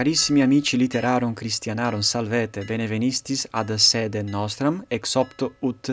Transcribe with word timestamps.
Carissimi 0.00 0.40
amici 0.40 0.78
literarum 0.78 1.34
Christianarum 1.34 2.00
salvete, 2.00 2.64
benevenistis 2.64 3.46
ad 3.50 3.74
sede 3.74 4.22
nostram 4.22 4.84
ex 4.88 5.14
opto 5.14 5.50
ut 5.60 5.90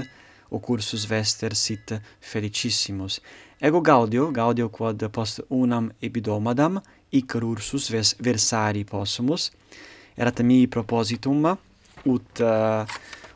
occursus 0.49 1.05
vester 1.05 1.54
sit 1.54 2.02
felicissimus. 2.20 3.20
Ego 3.59 3.82
gaudio, 3.82 4.32
gaudio 4.32 4.70
quod 4.70 5.09
post 5.09 5.43
unam 5.50 5.91
epidomadam 6.00 6.79
ic 7.09 7.36
rursus 7.36 7.89
ves 7.89 8.15
versari 8.20 8.86
possumus. 8.86 9.51
Erat 10.15 10.39
mi 10.39 10.68
propositum 10.68 11.57
ut 12.05 12.39
uh, 12.39 12.87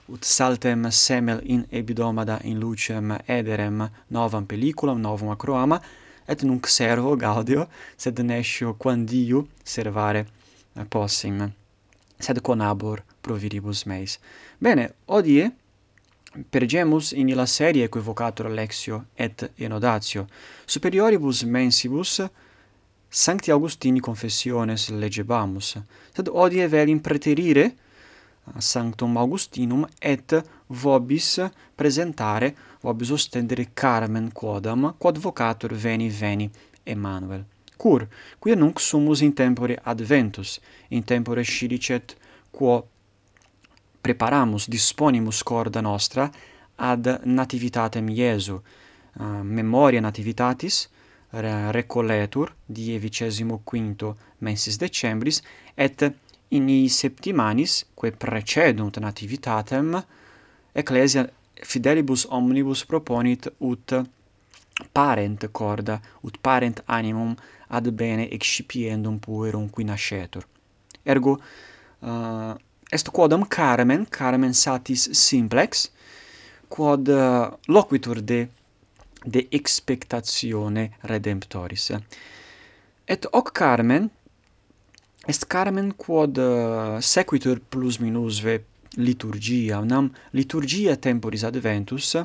ut 0.08 0.24
saltem 0.24 0.90
semel 0.90 1.42
in 1.44 1.66
epidomada 1.70 2.40
in 2.44 2.60
lucem 2.60 3.18
ederem 3.28 3.90
novam 4.08 4.46
pelliculam 4.46 5.02
novum 5.02 5.36
acroama 5.36 5.82
et 6.28 6.44
nunc 6.44 6.68
servo 6.68 7.18
gaudio 7.18 7.68
sed 7.98 8.20
nescio 8.20 8.78
quandiu 8.80 9.50
servare 9.64 10.40
possim, 10.90 11.52
sed 12.20 12.42
conabor 12.42 13.04
proviribus 13.22 13.86
meis. 13.86 14.20
Bene, 14.60 14.92
odie 15.08 15.50
pergemus 16.50 17.12
in 17.12 17.30
illa 17.30 17.46
serie 17.46 17.86
equivocator 17.86 18.50
lexio 18.50 19.06
et 19.16 19.52
enodatio, 19.58 20.28
superioribus 20.66 21.44
mensibus 21.44 22.22
Sancti 23.12 23.52
Augustini 23.52 24.00
confessiones 24.00 24.88
legebamus, 24.90 25.74
sed 26.16 26.30
odie 26.32 26.68
velim 26.72 27.02
preterire 27.04 27.66
Sanctum 28.58 29.18
Augustinum 29.18 29.84
et 30.00 30.34
vobis 30.68 31.42
presentare, 31.76 32.56
vobis 32.82 33.12
ostendere 33.12 33.68
carmen 33.74 34.32
quodam, 34.32 34.94
quod 34.98 35.20
vocator 35.20 35.74
veni 35.74 36.10
veni 36.10 36.50
Emmanuel 36.84 37.44
cur, 37.82 38.08
quia 38.40 38.56
nunc 38.56 38.80
sumus 38.80 39.22
in 39.22 39.34
tempore 39.34 39.80
adventus, 39.82 40.60
in 40.90 41.04
tempore 41.04 41.44
scilicet, 41.44 42.16
quo 42.52 42.78
preparamus, 44.02 44.68
disponimus 44.68 45.42
corda 45.44 45.82
nostra 45.82 46.30
ad 46.76 47.22
nativitatem 47.24 48.10
Iesu, 48.10 48.56
uh, 48.56 49.42
memoria 49.42 50.02
nativitatis, 50.02 50.88
recoletur 51.32 52.54
die 52.66 53.00
vicesimo 53.00 53.62
quinto 53.64 54.18
mensis 54.40 54.78
decembris 54.78 55.42
et 55.76 56.14
in 56.50 56.68
i 56.68 56.90
septimanis 56.90 57.86
quae 57.94 58.12
precedunt 58.12 58.98
nativitatem 59.00 59.96
ecclesia 60.74 61.30
fidelibus 61.64 62.26
omnibus 62.30 62.86
proponit 62.86 63.48
ut 63.60 63.94
parent 64.92 65.48
corda 65.52 66.00
ut 66.22 66.38
parent 66.42 66.84
animum 66.86 67.36
ad 67.68 67.90
bene 67.92 68.28
excipiendum 68.30 69.20
puerum 69.20 69.70
qui 69.70 69.84
nascetur. 69.84 70.46
Ergo 71.04 71.40
uh, 72.00 72.54
est 72.92 73.10
quodam 73.10 73.46
carmen, 73.48 74.06
carmen 74.10 74.54
satis 74.54 75.10
simplex, 75.12 75.90
quod 76.68 77.08
uh, 77.08 77.48
loquitur 77.68 78.22
de 78.22 78.48
de 79.24 79.48
expectatione 79.50 80.90
redemptoris. 81.02 81.92
Et 83.06 83.28
hoc 83.32 83.52
carmen 83.52 84.10
est 85.28 85.46
carmen 85.48 85.94
quod 85.94 86.38
uh, 86.38 87.00
sequitur 87.00 87.60
plus 87.70 88.00
minusve 88.00 88.64
liturgia, 88.98 89.82
nam 89.82 90.10
liturgia 90.34 90.98
temporis 90.98 91.44
adventus, 91.44 92.16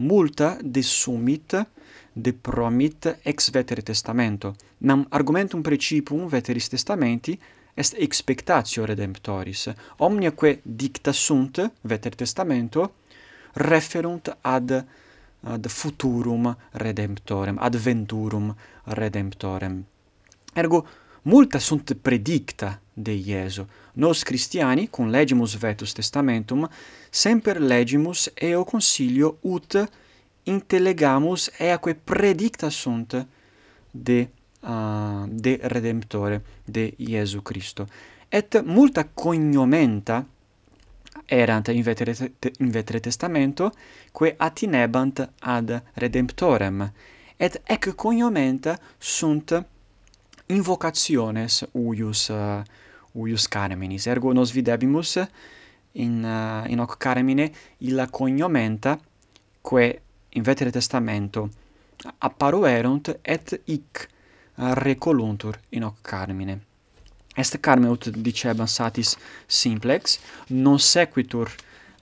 multa 0.00 0.56
de 0.62 0.80
summit 0.80 1.66
de 2.12 2.32
promit 2.32 3.18
ex 3.22 3.50
veteri 3.50 3.82
testamento. 3.82 4.54
Nam 4.78 5.06
argumentum 5.08 5.62
principum 5.62 6.26
veteris 6.26 6.68
testamenti 6.68 7.38
est 7.74 7.94
expectatio 7.98 8.84
redemptoris. 8.84 9.68
Omniaque 9.96 10.60
dicta 10.62 11.12
sunt 11.12 11.72
veter 11.80 12.14
testamento 12.14 12.94
referunt 13.52 14.36
ad 14.40 14.84
ad 15.42 15.66
futurum 15.66 16.56
redemptorem 16.72 17.58
ad 17.58 17.76
venturum 17.76 18.56
redemptorem. 18.84 19.86
Ergo 20.52 20.86
multa 21.22 21.58
sunt 21.58 21.92
predicta 22.02 22.80
de 22.92 23.12
Iesu. 23.12 23.68
Nos 23.92 24.22
Christiani, 24.22 24.86
cum 24.86 25.10
legimus 25.10 25.54
vetus 25.54 25.92
testamentum, 25.92 26.68
semper 27.10 27.58
legimus 27.58 28.30
eo 28.34 28.64
consilio 28.64 29.36
ut 29.40 29.90
intellegamus 30.42 31.50
eaque 31.58 31.94
predicta 31.94 32.68
sunt 32.68 33.26
de, 33.90 34.28
uh, 34.60 35.24
de 35.28 35.58
Redemptore, 35.62 36.42
de 36.64 36.94
Iesu 36.96 37.40
Christo. 37.40 37.86
Et 38.28 38.62
multa 38.64 39.04
cognomenta 39.14 40.26
erant 41.26 41.66
in 41.66 41.82
vetere, 41.82 42.12
te, 42.38 42.52
in 42.58 42.70
vetere 42.70 43.00
testamento, 43.00 43.72
que 44.12 44.34
attinebant 44.36 45.30
ad 45.38 45.82
Redemptorem. 45.94 46.92
Et 47.36 47.60
ec 47.64 47.94
cognomenta 47.94 48.78
sunt 48.98 49.64
invocationes 50.50 51.64
uius 51.72 52.28
uh, 52.34 52.62
uius 53.14 53.48
carminis 53.48 54.06
ergo 54.06 54.32
nos 54.32 54.52
videbimus 54.52 55.16
in 55.92 56.24
uh, 56.24 56.70
in 56.70 56.78
hoc 56.78 56.96
carmine 56.98 57.50
illa 57.78 58.06
cognomenta 58.06 58.98
quae 59.62 60.00
in 60.34 60.42
vetere 60.42 60.70
testamento 60.70 61.48
apparuerunt 62.18 63.18
et 63.22 63.62
hic 63.64 64.08
recoluntur 64.56 65.58
in 65.70 65.82
hoc 65.84 66.00
carmine. 66.02 66.60
Est 67.36 67.60
carme 67.60 67.88
ut 67.88 68.08
dicebant 68.10 68.68
satis 68.68 69.16
simplex 69.46 70.18
non 70.48 70.78
sequitur 70.78 71.48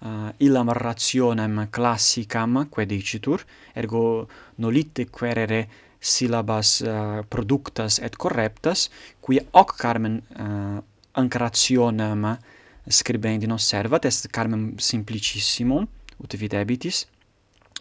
uh, 0.00 0.30
illam 0.38 0.70
rationem 0.72 1.68
classicam 1.70 2.66
quae 2.68 2.86
dicitur 2.86 3.44
ergo 3.74 4.28
nolite 4.56 5.06
querere 5.10 5.68
syllabas 6.00 6.80
uh, 6.80 6.88
eh, 6.88 7.26
productas 7.28 7.98
et 7.98 8.16
correctas, 8.16 8.88
qui 9.20 9.40
hoc 9.52 9.76
Carmen 9.76 10.20
eh, 10.30 10.42
uh, 10.42 10.82
ancrationem 11.18 12.24
eh, 12.32 12.38
scribendi 12.88 13.50
observat, 13.50 14.04
est 14.04 14.30
Carmen 14.30 14.74
simplicissimum, 14.78 15.88
ut 16.18 16.34
videbitis 16.38 17.06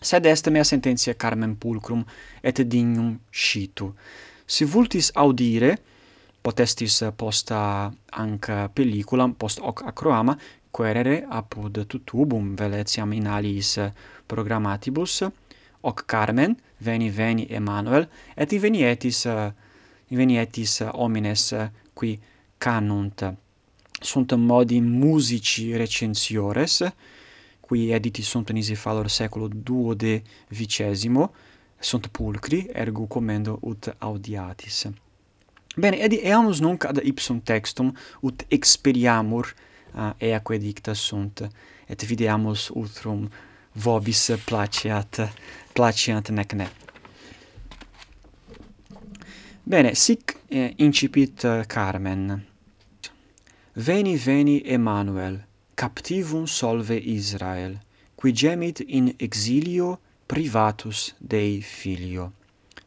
sed 0.01 0.25
est 0.25 0.50
mea 0.50 0.63
sententia 0.63 1.13
Carmen 1.13 1.55
pulcrum 1.55 2.05
et 2.44 2.61
dignum 2.61 3.19
scitu. 3.31 3.94
Si 4.45 4.66
vultis 4.66 5.11
audire, 5.16 5.78
potestis 6.41 7.01
posta 7.17 7.91
anc 8.11 8.49
pelliculam, 8.73 9.34
post 9.34 9.59
hoc 9.59 9.84
acroama, 9.88 10.38
querere 10.72 11.23
apud 11.29 11.81
tutubum 11.89 12.55
veletiam 12.55 13.11
in 13.13 13.28
aliis 13.28 13.78
programmatibus, 14.28 15.23
hoc 15.88 16.06
Carmen, 16.06 16.58
veni 16.78 17.09
veni 17.09 17.48
Emmanuel, 17.50 18.09
et 18.36 18.52
ivenietis, 18.52 19.24
uh, 19.24 19.31
eh, 19.31 19.52
ivenietis 20.08 20.80
uh, 20.80 20.88
eh, 20.88 20.94
homines 20.94 21.52
uh, 21.52 21.70
qui 21.94 22.20
canunt. 22.58 23.24
Sunt 24.02 24.34
modi 24.34 24.81
musici 24.81 25.76
recensiores, 25.76 26.84
qui 27.59 27.92
editi 27.92 28.22
sunt 28.22 28.52
nisi 28.52 28.76
fallor 28.76 29.08
seculo 29.09 29.47
duo 29.47 29.94
de 29.94 30.22
vicesimo, 30.50 31.34
sunt 31.80 32.08
pulcri, 32.08 32.68
ergo 32.74 33.06
commendo 33.06 33.58
ut 33.62 33.96
audiatis. 33.97 34.88
Bene, 35.76 35.97
edi 35.97 36.20
eamus 36.24 36.59
nunc 36.59 36.84
ad 36.84 37.00
ipsum 37.03 37.42
textum, 37.42 37.96
ut 38.22 38.46
experiamur 38.47 39.53
uh, 39.94 40.12
eaque 40.18 40.58
dicta 40.58 40.94
sunt, 40.94 41.47
et 41.88 42.03
videamus 42.03 42.70
utrum 42.74 43.30
vobis 43.78 44.32
placeat, 44.46 45.22
placiant 45.74 46.29
nec 46.29 46.53
ne. 46.53 46.68
Bene, 49.68 49.94
sic 49.96 50.38
eh, 50.50 50.74
incipit 50.78 51.44
eh, 51.44 51.66
Carmen. 51.68 52.46
Veni, 53.74 54.16
veni, 54.18 54.62
Emanuel, 54.66 55.41
captivum 55.76 56.46
solve 56.46 56.96
Israel, 56.96 57.78
qui 58.16 58.32
gemit 58.32 58.79
in 58.79 59.14
exilio 59.18 60.00
privatus 60.26 61.14
Dei 61.18 61.62
Filio. 61.62 62.32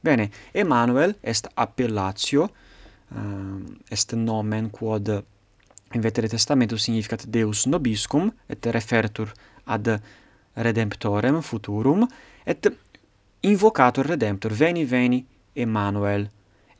Bene, 0.00 0.30
Emanuel 0.52 1.14
est 1.20 1.48
appellatio, 1.54 2.50
um, 3.08 3.76
eh, 3.84 3.92
est 3.92 4.14
nomen 4.14 4.70
quod 4.70 5.24
in 5.92 6.00
vetere 6.00 6.28
testamento 6.28 6.76
significat 6.76 7.26
Deus 7.26 7.66
nobiscum, 7.66 8.32
et 8.46 8.66
refertur 8.66 9.30
ad 9.64 10.00
redemptorem 10.60 11.40
futurum 11.42 12.06
et 12.44 12.68
invocator 13.40 14.06
redemptor 14.06 14.52
veni 14.52 14.84
veni 14.84 15.24
Emmanuel 15.52 16.28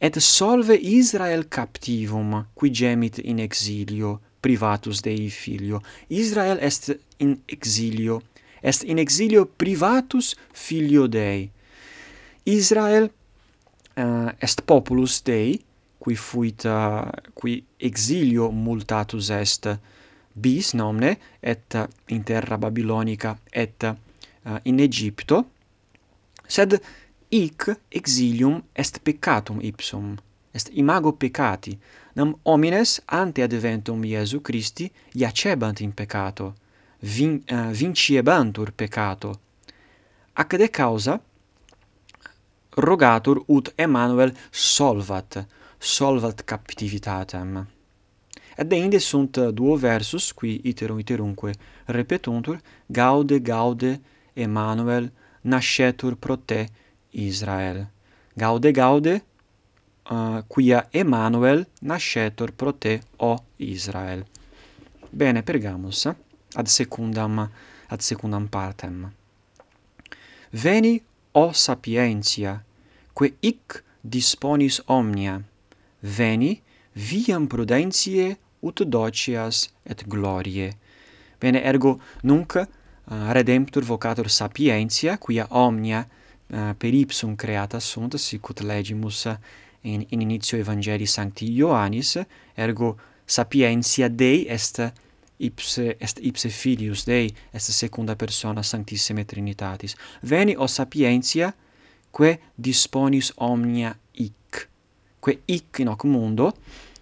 et 0.00 0.16
solve 0.20 0.76
Israel 0.76 1.48
captivum 1.48 2.46
qui 2.54 2.72
gemit 2.72 3.20
in 3.24 3.38
exilio 3.38 4.20
privatus 4.40 5.02
Dei 5.02 5.28
filio. 5.28 5.80
Israel 6.08 6.58
est 6.60 6.96
in 7.18 7.36
exilio 7.46 8.22
est 8.62 8.84
in 8.84 8.98
exilio 8.98 9.46
privatus 9.46 10.34
filio 10.52 11.06
Dei. 11.06 11.50
Israel 12.44 13.10
uh, 13.96 14.30
est 14.40 14.62
populus 14.64 15.22
Dei 15.22 15.60
qui 15.98 16.16
fuit 16.16 16.64
uh, 16.64 17.04
qui 17.34 17.64
exilio 17.78 18.50
multatus 18.52 19.30
est 19.30 19.68
bis 20.40 20.72
nomne 20.74 21.16
et 21.40 21.74
uh, 21.74 21.86
in 22.14 22.22
terra 22.22 22.56
babilonica 22.58 23.36
et 23.52 23.84
uh, 23.84 24.58
in 24.62 24.80
Egipto 24.80 25.44
sed 26.46 26.80
hic 27.30 27.68
exilium 27.88 28.62
est 28.72 29.00
peccatum 29.02 29.60
ipsum 29.60 30.16
est 30.52 30.70
imago 30.72 31.12
peccati 31.12 31.78
nam 32.14 32.34
homines 32.44 33.00
ante 33.06 33.42
adventum 33.42 34.04
Iesu 34.04 34.40
Christi 34.40 34.90
iacebant 35.14 35.80
in 35.80 35.92
peccato 35.92 36.54
vin, 37.00 37.42
uh, 37.50 37.70
vinciebantur 37.70 38.72
peccato. 38.72 39.40
Ac 40.32 40.56
de 40.56 40.68
causa 40.68 41.20
rogatur 42.76 43.42
ut 43.46 43.72
Emmanuel 43.76 44.32
solvat 44.50 45.46
solvat 45.78 46.44
captivitatem. 46.44 47.66
Ed 48.60 48.72
inde 48.72 48.98
sunt 48.98 49.38
duo 49.38 49.76
versus, 49.76 50.32
qui 50.32 50.60
iterum 50.62 50.98
iterumque 50.98 51.54
repetuntur, 51.86 52.60
Gaude, 52.86 53.40
Gaude, 53.40 54.00
Emmanuel 54.34 55.12
nascetur 55.40 56.16
pro 56.16 56.36
te, 56.36 56.68
Israel. 57.10 57.86
Gaude, 58.34 58.70
Gaude, 58.70 59.22
uh, 60.10 60.42
quia 60.46 60.88
Emmanuel 60.90 61.66
nascetur 61.80 62.52
pro 62.52 62.72
te, 62.72 63.00
o 63.16 63.44
Israel. 63.56 64.26
Bene, 65.10 65.42
pergamus, 65.42 66.04
eh? 66.04 66.14
ad 66.52 66.66
secundam, 66.66 67.50
ad 67.88 68.00
secundam 68.00 68.46
partem. 68.48 69.08
Veni, 70.50 71.00
o 71.32 71.52
sapientia, 71.52 72.58
quae 73.14 73.32
hic 73.40 73.80
disponis 74.04 74.82
omnia, 74.84 75.40
veni, 76.00 76.60
viam 76.92 77.48
prudentiae 77.48 78.36
ut 78.60 78.82
docias 78.84 79.68
et 79.82 80.04
gloriae. 80.08 80.72
Bene, 81.40 81.62
ergo 81.64 81.98
nunc 82.22 82.56
eh, 82.56 82.66
uh, 83.10 83.32
redemptor 83.32 83.84
vocator 83.84 84.28
sapientia, 84.30 85.16
quia 85.18 85.46
omnia 85.50 86.04
uh, 86.04 86.72
per 86.76 86.94
ipsum 86.94 87.36
creata 87.36 87.80
sunt, 87.80 88.18
sicut 88.20 88.60
legimus 88.60 89.24
eh, 89.26 89.36
in, 89.82 90.04
in 90.08 90.20
initio 90.20 90.58
Evangelii 90.58 91.06
Sancti 91.06 91.48
Ioannis, 91.56 92.18
ergo 92.54 92.98
sapientia 93.24 94.08
Dei 94.08 94.46
est 94.48 94.82
ipse 95.38 95.96
est 95.98 96.18
ipse 96.20 96.48
filius 96.48 97.04
Dei, 97.04 97.32
est 97.52 97.70
secunda 97.70 98.14
persona 98.16 98.62
sanctissime 98.62 99.24
Trinitatis. 99.24 99.96
Veni 100.22 100.54
o 100.56 100.66
sapientia 100.66 101.54
que 102.12 102.38
disponis 102.54 103.32
omnia 103.36 103.94
hic, 104.12 104.68
que 105.22 105.40
hic 105.46 105.78
in 105.78 105.88
hoc 105.88 106.04
mundo 106.04 106.52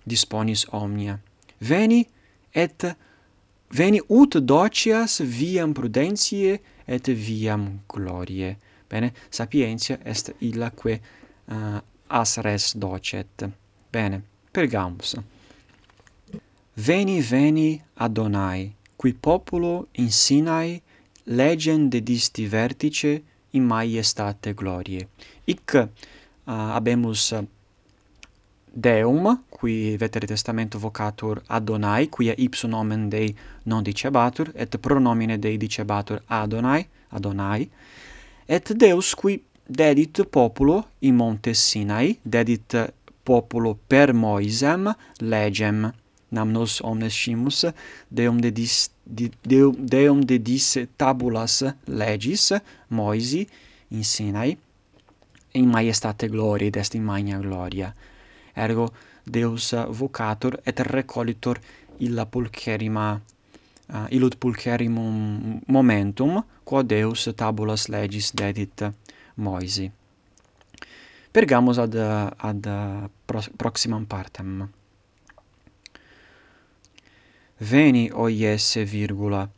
disponis 0.07 0.67
omnia 0.71 1.19
veni 1.61 2.07
et 2.55 2.85
veni 3.71 4.01
ut 4.09 4.39
docias 4.41 5.21
viam 5.21 5.75
prudentiae 5.75 6.59
et 6.87 7.09
viam 7.09 7.81
gloriae. 7.89 8.57
Bene, 8.89 9.13
sapientia 9.31 9.99
est 10.05 10.33
illa 10.41 10.71
quae 10.71 10.97
uh, 10.97 11.01
eh, 11.53 11.81
as 12.09 12.39
res 12.41 12.73
docet. 12.77 13.45
Bene, 13.93 14.23
pergamus. 14.53 15.17
Veni, 16.75 17.21
veni, 17.21 17.83
Adonai, 17.97 18.73
qui 18.97 19.13
populo 19.13 19.89
in 19.99 20.11
Sinai 20.11 20.81
legem 21.25 21.89
dedisti 21.91 22.47
vertice 22.47 23.23
in 23.51 23.65
maiestate 23.65 24.55
glorie. 24.55 25.09
Ic 25.45 25.75
uh, 25.75 25.83
eh, 25.83 26.53
habemus 26.73 27.35
Deum, 28.73 29.45
qui 29.49 29.97
vetere 29.97 30.27
testamento 30.27 30.79
vocatur 30.79 31.43
Adonai, 31.47 32.09
quia 32.09 32.35
ipsum 32.37 32.71
nomen 32.71 33.09
Dei 33.09 33.35
non 33.65 33.83
dicebatur, 33.83 34.53
et 34.55 34.79
pronomine 34.79 35.39
Dei 35.39 35.57
dicebatur 35.57 36.23
Adonai, 36.27 36.87
Adonai, 37.09 37.69
et 38.47 38.73
Deus 38.73 39.15
qui 39.15 39.43
dedit 39.67 40.25
populo 40.25 40.91
in 41.01 41.15
monte 41.15 41.55
Sinai, 41.55 42.19
dedit 42.23 42.95
populo 43.23 43.79
per 43.87 44.13
Moisem 44.13 44.95
legem, 45.19 45.93
nam 46.29 46.51
nos 46.51 46.81
omnes 46.81 47.13
scimus, 47.13 47.67
Deum 48.09 48.41
dedis, 48.41 48.91
de, 49.03 49.31
deum, 49.43 49.75
deum 49.79 50.25
dedis 50.25 50.79
tabulas 50.97 51.65
legis, 51.85 52.53
Moisi, 52.89 53.47
in 53.89 54.05
Sinai, 54.05 54.57
in 55.53 55.69
majestate 55.69 56.29
gloriae, 56.29 56.71
est 56.77 56.95
in 56.95 57.05
magna 57.05 57.39
gloria 57.39 57.95
ergo 58.59 58.91
Deus 59.25 59.75
vocator 59.89 60.59
et 60.67 60.81
recolitor 60.81 61.61
illa 61.99 62.27
pulcherima 62.27 63.21
eh, 63.89 63.95
uh, 63.95 64.07
illud 64.11 64.37
pulcherimum 64.39 65.61
momentum 65.67 66.43
quod 66.65 66.89
Deus 66.89 67.29
tabulas 67.37 67.89
legis 67.89 68.33
dedit 68.35 68.85
Moisi. 69.37 69.91
Pergamus 71.33 71.79
ad 71.79 71.95
ad 72.39 72.67
proximam 73.57 74.07
partem. 74.07 74.69
Veni 77.61 78.11
o 78.13 78.29
Iesse 78.29 78.85
virgula 78.85 79.49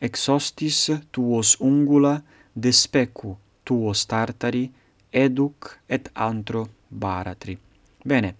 exostis 0.00 0.90
tuos 1.12 1.56
ungula 1.60 2.20
despecu 2.54 3.36
tuos 3.64 4.06
tartari 4.06 4.70
educ 5.12 5.78
et 5.88 6.08
antro 6.14 6.68
baratri. 6.90 7.58
Bene, 8.04 8.34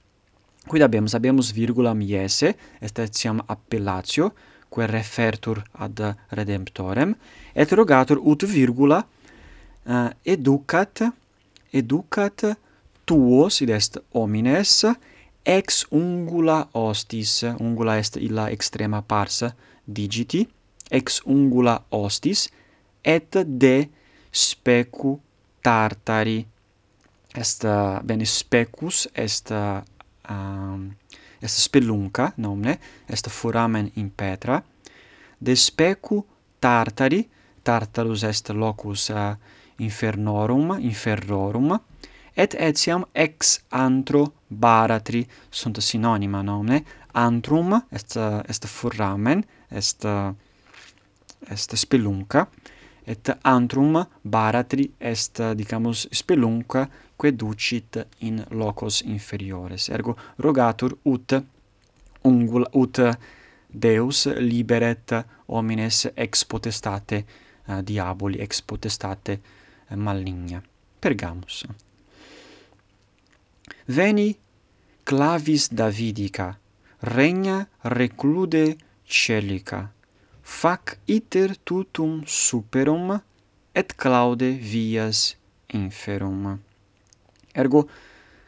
Quid 0.71 0.85
habemus? 0.87 1.17
Habemus 1.19 1.51
virgulam 1.55 2.01
iese, 2.07 2.55
est 2.81 2.99
etiam 3.03 3.43
appellatio, 3.51 4.31
quae 4.71 4.87
refertur 4.87 5.59
ad 5.83 5.99
redemptorem, 6.39 7.17
et 7.55 7.73
rogatur 7.75 8.21
ut 8.23 8.47
virgula 8.47 9.01
uh, 9.03 10.11
educat 10.23 11.03
educat 11.75 12.45
tuos, 13.07 13.61
id 13.63 13.71
est 13.75 13.99
homines 14.15 14.85
ex 15.45 15.85
ungula 15.91 16.69
hostis. 16.75 17.43
Ungula 17.59 17.99
est 17.99 18.17
illa 18.17 18.51
extrema 18.51 19.03
pars 19.03 19.45
digiti. 19.87 20.47
Ex 20.91 21.21
ungula 21.27 21.81
hostis 21.91 22.49
et 23.05 23.37
de 23.47 23.89
specu 24.31 25.19
tartari. 25.63 26.45
Est 27.35 27.65
eh, 27.65 28.01
bene 28.03 28.27
specus 28.27 29.09
est 29.15 29.53
eh, 29.55 29.81
um, 30.31 30.95
est 31.41 31.61
spelunca, 31.61 32.33
nomne, 32.37 32.79
est 33.07 33.29
foramen 33.29 33.91
in 33.97 34.11
petra, 34.11 34.63
de 35.39 35.55
specu 35.55 36.23
tartari, 36.59 37.29
tartarus 37.63 38.23
est 38.23 38.49
locus 38.49 39.11
uh, 39.11 39.37
infernorum, 39.81 40.79
inferrorum, 40.81 41.79
et 42.35 42.55
etiam 42.55 43.05
ex 43.13 43.59
antro 43.71 44.33
baratri, 44.49 45.27
sunt 45.51 45.81
synonima 45.81 46.43
nomne, 46.43 46.85
antrum 47.13 47.81
est, 47.91 48.17
est 48.17 48.67
foramen 48.67 49.43
est, 49.71 50.05
est 51.51 51.77
spelunca, 51.77 52.49
et 53.05 53.31
antrum 53.43 53.99
baratri 54.23 54.91
est, 54.99 55.41
dicamus, 55.55 56.07
spelunca 56.11 56.89
quae 57.17 57.33
ducit 57.33 58.07
in 58.19 58.45
locos 58.51 59.03
inferiores. 59.03 59.89
Ergo 59.89 60.17
rogatur 60.39 60.97
ut 61.05 61.35
ungula, 62.23 62.69
ut 62.73 63.01
Deus 63.71 64.27
liberet 64.39 65.13
homines 65.47 66.11
ex 66.15 66.45
potestate 66.45 67.25
uh, 67.67 67.81
diaboli, 67.83 68.41
ex 68.41 68.63
potestate 68.63 69.41
uh, 69.89 69.97
maligna. 69.97 70.63
Pergamus. 71.01 71.65
Veni 73.87 74.37
clavis 75.05 75.69
Davidica, 75.73 76.59
regna 77.01 77.67
reclude 77.83 78.77
celica, 79.07 79.89
fac 80.51 80.99
iter 81.07 81.55
tutum 81.65 82.23
superum 82.27 83.21
et 83.73 83.95
claude 83.97 84.51
vias 84.59 85.37
inferum. 85.73 86.59
Ergo 87.55 87.89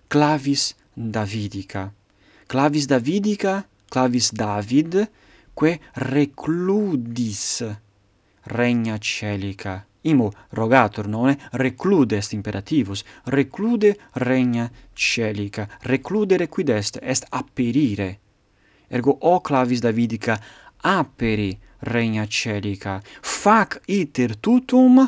clavis 0.09 0.75
Davidica. 0.95 1.93
Clavis 2.47 2.87
Davidica, 2.87 3.65
clavis 3.89 4.33
David, 4.33 5.09
que 5.55 5.79
recludis 5.95 7.65
regna 8.43 8.99
celica. 9.01 9.87
Imo 10.03 10.33
rogator 10.51 11.07
nonne 11.07 11.39
reclude 11.53 12.17
est 12.17 12.33
imperativus, 12.33 13.05
reclude 13.27 13.97
regna 14.15 14.69
celica, 14.93 15.69
recludere 15.83 16.49
quid 16.49 16.69
est, 16.69 16.99
est 17.01 17.25
aperire. 17.31 18.19
Ergo 18.91 19.17
o 19.21 19.41
clavis 19.41 19.81
Davidica 19.81 20.37
aperi 20.83 21.57
regna 21.83 22.27
celica, 22.27 23.01
fac 23.21 23.81
iter 23.87 24.37
tutum 24.37 25.01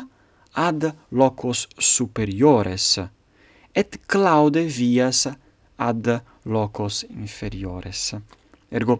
ad 0.53 0.95
locos 1.11 1.67
superiores, 1.77 2.99
et 3.73 3.99
claude 4.07 4.63
vias 4.67 5.27
ad 5.77 6.21
locos 6.45 7.03
inferiores. 7.09 8.15
Ergo, 8.71 8.99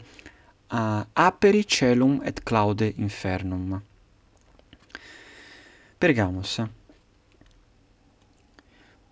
uh, 0.72 1.04
aperi 1.14 1.64
celum 1.64 2.22
et 2.24 2.44
claude 2.44 2.94
infernum. 2.98 3.82
Pergamus. 5.98 6.60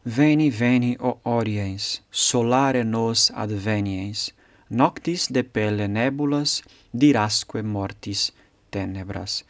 Veni, 0.04 0.50
veni, 0.50 0.98
o 1.00 1.20
oriens, 1.24 2.02
solare 2.12 2.84
nos 2.84 3.32
adveniens, 3.32 4.34
noctis 4.70 5.30
de 5.32 5.44
pelle 5.44 5.88
nebulas, 5.88 6.62
dirasque 6.92 7.62
mortis, 7.64 8.34
tenebras. 8.74 9.44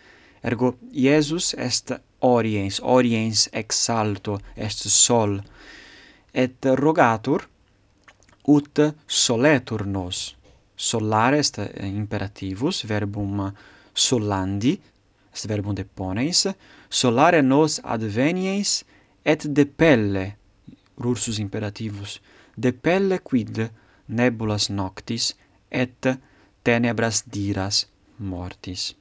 Ergo 0.43 0.75
Iesus 0.91 1.53
est 1.57 1.93
oriens, 2.19 2.79
oriens 2.81 3.47
ex 3.53 3.89
alto 3.89 4.37
est 4.55 4.87
sol, 4.91 5.39
et 6.33 6.65
rogatur 6.75 7.47
ut 8.47 8.79
soletur 9.07 9.85
nos. 9.85 10.35
Solare 10.75 11.37
est 11.39 11.59
eh, 11.59 11.87
imperativus, 11.87 12.83
verbum 12.83 13.53
solandi, 13.93 14.79
est 15.33 15.47
verbum 15.47 15.73
deponens, 15.73 16.47
solare 16.89 17.41
nos 17.41 17.79
adveniens 17.83 18.83
et 19.23 19.47
depelle, 19.47 20.35
rursus 20.97 21.39
imperativus, 21.39 22.19
depelle 22.57 23.21
quid 23.23 23.69
nebulas 24.09 24.69
noctis 24.69 25.35
et 25.71 26.17
tenebras 26.63 27.23
diras 27.31 27.87
mortis. 28.17 28.93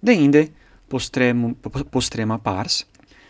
Deinde, 0.00 0.52
postremum, 0.88 1.54
postrema 1.90 2.38
pars, 2.38 2.86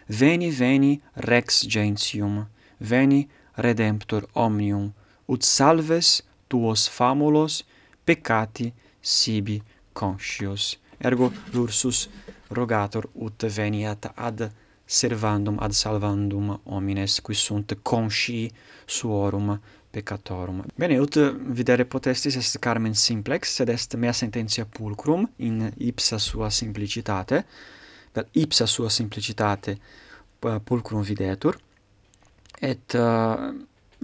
veni 0.07 0.50
veni 0.50 1.00
rex 1.15 1.67
gentium, 1.67 2.47
veni 2.79 3.29
redemptor 3.57 4.29
omnium, 4.33 4.93
ut 5.27 5.43
salves 5.43 6.23
tuos 6.49 6.89
famulos 6.89 7.65
peccati 8.05 8.73
sibi 9.00 9.62
conscios. 9.93 10.79
Ergo 10.99 11.33
lursus 11.53 12.09
rogator 12.50 13.09
ut 13.15 13.43
veniat 13.43 14.12
ad 14.15 14.50
servandum 14.87 15.59
ad 15.59 15.73
salvandum 15.73 16.61
homines 16.65 17.21
qui 17.21 17.35
sunt 17.35 17.79
conscii 17.83 18.50
suorum 18.87 19.61
peccatorum. 19.90 20.62
Bene, 20.75 20.99
ut 21.02 21.16
videre 21.52 21.85
potestis 21.85 22.37
est 22.37 22.59
Carmen 22.62 22.94
simplex, 22.94 23.56
sed 23.59 23.68
est 23.68 23.97
mea 23.99 24.12
sententia 24.12 24.64
pulcrum 24.64 25.26
in 25.37 25.64
ipsa 25.76 26.18
sua 26.18 26.50
simplicitate, 26.50 27.44
vel 28.14 28.28
ipsa 28.32 28.66
sua 28.66 28.88
simplicitate 28.88 29.76
pulcrum 30.38 31.02
videtur, 31.02 31.59
et 32.61 32.94
uh, 32.94 33.50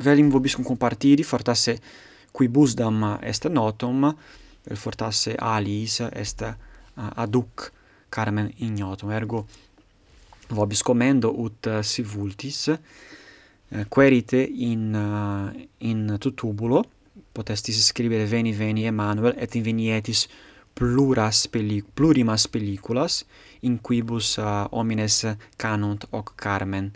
velim 0.02 0.30
vobiscum 0.30 0.64
compartiri, 0.64 1.22
fortasse 1.22 1.76
quibusdam 2.32 3.18
est 3.22 3.46
notum, 3.48 4.10
vel 4.66 4.80
fortasse 4.80 5.36
alis 5.38 6.00
est 6.10 6.42
uh, 6.42 6.52
aduc 7.16 7.70
Carmen 8.08 8.50
ignotum, 8.58 9.10
ergo 9.12 9.46
vobis 10.48 10.82
commendo 10.82 11.32
ut 11.44 11.70
uh, 11.70 11.82
si 11.82 12.02
vultis, 12.02 12.66
Eh, 13.68 13.87
querite 13.88 14.37
in 14.37 14.94
eh, 14.94 15.68
in 15.78 16.16
tutubulo. 16.18 16.85
Potestis 17.32 17.85
scribere 17.85 18.25
veni 18.25 18.52
veni 18.52 18.85
Emanuel 18.85 19.35
et 19.37 19.54
invenietis 19.54 20.26
pluras 20.73 21.49
pelli 21.49 21.82
plurimas 21.82 22.46
pelliculas 22.49 23.25
in 23.61 23.78
quibus 23.80 24.37
uh, 24.37 24.66
homines 24.70 25.37
canunt 25.56 26.06
hoc 26.11 26.35
carmen. 26.37 26.92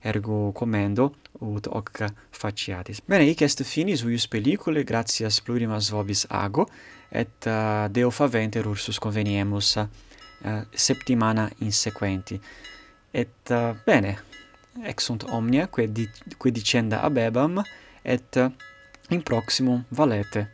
Ergo 0.00 0.52
commendo 0.52 1.14
ut 1.40 1.66
hoc 1.66 2.04
faciatis. 2.30 3.02
Bene 3.04 3.24
hic 3.28 3.42
est 3.42 3.62
finis 3.64 4.04
huius 4.04 4.26
pellicule 4.28 4.84
gratias 4.84 5.40
plurimas 5.40 5.90
vobis 5.92 6.26
ago 6.28 6.66
et 7.10 7.46
uh, 7.46 7.86
deo 7.92 8.10
faventer 8.10 8.66
ursus 8.66 8.98
conveniemus 8.98 9.76
uh, 9.76 9.86
septimana 10.72 11.50
in 11.60 11.72
sequenti. 11.72 12.40
Et 13.12 13.52
uh, 13.52 13.76
bene 13.84 14.29
ex 14.82 15.04
sunt 15.04 15.22
omnia, 15.22 15.66
quae, 15.66 15.90
quid 16.38 16.54
dicenda 16.54 17.00
abebam, 17.02 17.62
et 18.02 18.36
in 19.08 19.22
proximum 19.22 19.84
valete. 19.88 20.48